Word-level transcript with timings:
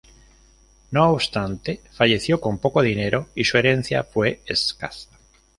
No 0.89 1.11
obstante, 1.11 1.79
falleció 1.91 2.41
con 2.41 2.57
poco 2.57 2.81
dinero 2.81 3.27
y 3.35 3.43
su 3.43 3.59
herencia 3.59 4.03
fue 4.03 4.41
escasa. 4.47 5.09